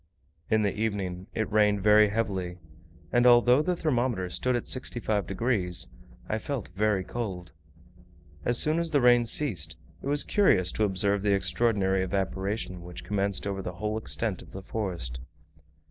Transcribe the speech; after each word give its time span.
In 0.49 0.63
the 0.63 0.73
evening 0.73 1.27
it 1.35 1.51
rained 1.51 1.83
very 1.83 2.09
heavily, 2.09 2.57
and 3.11 3.27
although 3.27 3.61
the 3.61 3.75
thermometer 3.75 4.31
stood 4.31 4.55
at 4.55 4.67
65 4.67 5.27
degs., 5.27 5.89
I 6.27 6.39
felt 6.39 6.69
very 6.75 7.03
cold. 7.03 7.51
As 8.43 8.57
soon 8.57 8.79
as 8.79 8.89
the 8.89 8.99
rain 8.99 9.27
ceased, 9.27 9.77
it 10.01 10.07
was 10.07 10.23
curious 10.23 10.71
to 10.71 10.85
observe 10.85 11.21
the 11.21 11.35
extraordinary 11.35 12.01
evaporation 12.01 12.81
which 12.81 13.03
commenced 13.03 13.45
over 13.45 13.61
the 13.61 13.73
whole 13.73 13.95
extent 13.95 14.41
of 14.41 14.53
the 14.53 14.63
forest. 14.63 15.19